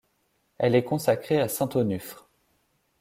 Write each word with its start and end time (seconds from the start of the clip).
Elle 0.57 0.73
est 0.73 0.83
consacrée 0.83 1.39
à 1.39 1.47
saint 1.47 1.69
Onuphre. 1.75 2.27